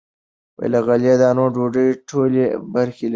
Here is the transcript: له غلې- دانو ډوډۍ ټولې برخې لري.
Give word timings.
له 0.71 0.79
غلې- 0.87 1.19
دانو 1.21 1.45
ډوډۍ 1.55 1.87
ټولې 2.09 2.45
برخې 2.75 3.03
لري. 3.07 3.09